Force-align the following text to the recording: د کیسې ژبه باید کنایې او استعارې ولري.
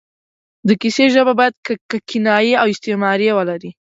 د 0.67 0.69
کیسې 0.81 1.05
ژبه 1.13 1.33
باید 1.39 1.55
کنایې 2.09 2.53
او 2.61 2.67
استعارې 2.73 3.29
ولري. 3.37 3.71